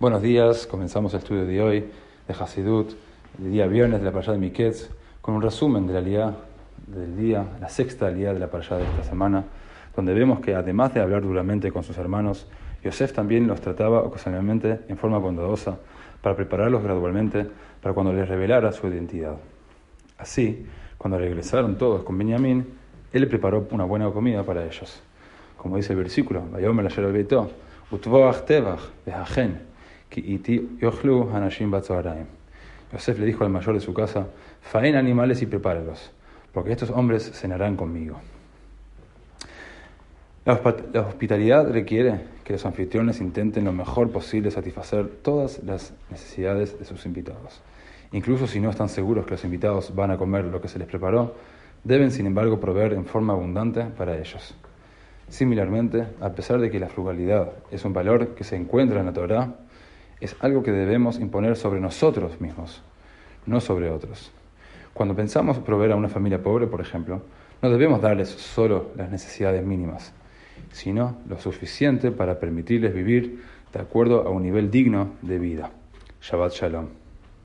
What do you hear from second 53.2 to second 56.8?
abundante para ellos. Similarmente, a pesar de que